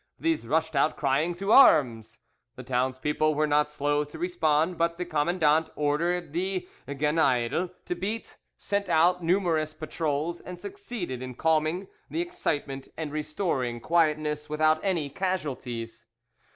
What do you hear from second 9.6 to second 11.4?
patrols, and succeeded in